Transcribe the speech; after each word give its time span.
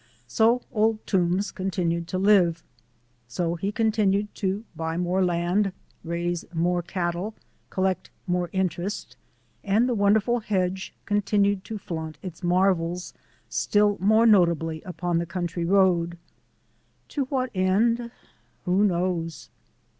So 0.25 0.63
Old 0.71 1.05
Toombs 1.05 1.51
continued 1.51 2.07
to 2.07 2.17
live. 2.17 2.63
So 3.27 3.53
he 3.53 3.71
continued 3.71 4.33
to 4.33 4.63
buy 4.75 4.97
more 4.97 5.23
land, 5.23 5.73
raise 6.03 6.43
more 6.55 6.81
cattle, 6.81 7.35
collect 7.69 8.09
more 8.25 8.49
interest, 8.51 9.15
and 9.63 9.87
the 9.87 9.93
wonderful 9.93 10.39
hedge 10.39 10.95
continued 11.05 11.63
to 11.65 11.77
flaunt 11.77 12.17
its 12.23 12.41
marvels 12.41 13.13
still 13.47 13.97
more 13.99 14.25
notably 14.25 14.81
upon 14.81 15.19
the 15.19 15.27
country 15.27 15.65
road. 15.65 16.17
To 17.09 17.25
what 17.25 17.51
end? 17.53 18.09
Who 18.65 18.83
knows? 18.83 19.51